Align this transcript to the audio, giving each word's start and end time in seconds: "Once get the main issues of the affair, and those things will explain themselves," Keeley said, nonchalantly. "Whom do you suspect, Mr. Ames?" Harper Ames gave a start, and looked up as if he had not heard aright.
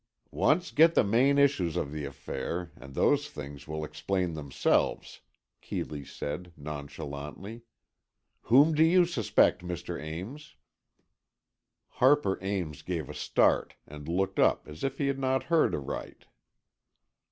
"Once 0.33 0.71
get 0.71 0.95
the 0.95 1.03
main 1.03 1.37
issues 1.37 1.77
of 1.77 1.91
the 1.91 2.05
affair, 2.05 2.71
and 2.75 2.95
those 2.95 3.29
things 3.29 3.67
will 3.67 3.83
explain 3.85 4.33
themselves," 4.33 5.19
Keeley 5.61 6.03
said, 6.03 6.51
nonchalantly. 6.57 7.61
"Whom 8.49 8.73
do 8.73 8.83
you 8.83 9.05
suspect, 9.05 9.61
Mr. 9.61 10.01
Ames?" 10.01 10.55
Harper 12.01 12.39
Ames 12.43 12.81
gave 12.81 13.11
a 13.11 13.13
start, 13.13 13.75
and 13.85 14.07
looked 14.07 14.39
up 14.39 14.67
as 14.67 14.83
if 14.83 14.97
he 14.97 15.05
had 15.05 15.19
not 15.19 15.43
heard 15.53 15.75
aright. 15.75 16.25